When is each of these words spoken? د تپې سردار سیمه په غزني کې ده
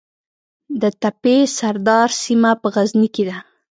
د 0.81 0.83
تپې 1.01 1.37
سردار 1.57 2.09
سیمه 2.23 2.51
په 2.61 2.67
غزني 2.73 3.07
کې 3.15 3.23
ده 3.29 3.37